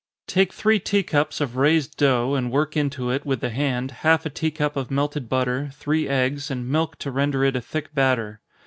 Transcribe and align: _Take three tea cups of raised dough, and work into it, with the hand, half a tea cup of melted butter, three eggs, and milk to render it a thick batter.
_Take 0.25 0.51
three 0.51 0.79
tea 0.79 1.03
cups 1.03 1.39
of 1.41 1.55
raised 1.57 1.95
dough, 1.95 2.33
and 2.33 2.51
work 2.51 2.75
into 2.75 3.11
it, 3.11 3.23
with 3.23 3.39
the 3.39 3.51
hand, 3.51 3.91
half 4.01 4.25
a 4.25 4.31
tea 4.31 4.49
cup 4.49 4.75
of 4.75 4.89
melted 4.89 5.29
butter, 5.29 5.69
three 5.75 6.07
eggs, 6.09 6.49
and 6.49 6.67
milk 6.67 6.97
to 6.97 7.11
render 7.11 7.43
it 7.43 7.55
a 7.55 7.61
thick 7.61 7.93
batter. 7.93 8.41